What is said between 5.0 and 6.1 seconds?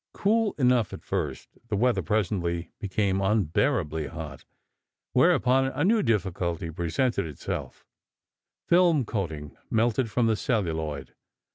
Whereupon a new